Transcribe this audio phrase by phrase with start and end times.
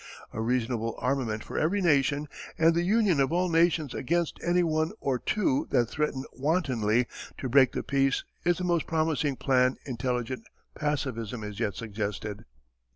[0.33, 4.93] A reasonable armament for every nation, and the union of all nations against any one
[4.99, 7.05] or two that threaten wantonly
[7.37, 10.41] to break the peace is the most promising plan intelligent
[10.73, 12.45] pacifism has yet suggested.